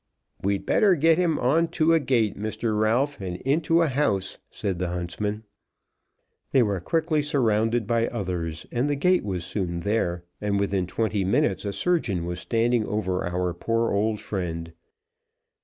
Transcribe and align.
"We'd 0.41 0.65
better 0.65 0.95
get 0.95 1.19
him 1.19 1.37
on 1.37 1.67
to 1.77 1.93
a 1.93 1.99
gate, 1.99 2.35
Mr. 2.35 2.75
Ralph, 2.79 3.21
and 3.21 3.35
into 3.41 3.83
a 3.83 3.87
house," 3.87 4.39
said 4.49 4.79
the 4.79 4.87
huntsman. 4.87 5.43
They 6.51 6.63
were 6.63 6.79
quickly 6.79 7.21
surrounded 7.21 7.85
by 7.85 8.07
others, 8.07 8.65
and 8.71 8.89
the 8.89 8.95
gate 8.95 9.23
was 9.23 9.43
soon 9.45 9.81
there, 9.81 10.23
and 10.41 10.59
within 10.59 10.87
twenty 10.87 11.23
minutes 11.23 11.65
a 11.65 11.71
surgeon 11.71 12.25
was 12.25 12.39
standing 12.39 12.83
over 12.87 13.23
our 13.23 13.53
poor 13.53 13.91
old 13.93 14.19
friend. 14.19 14.73